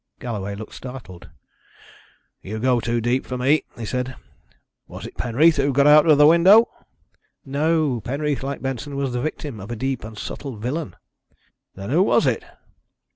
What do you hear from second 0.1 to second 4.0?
_"Galloway looked startled. "You go too deep for me," he